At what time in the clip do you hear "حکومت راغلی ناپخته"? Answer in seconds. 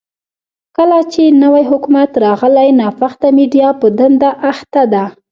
1.71-3.27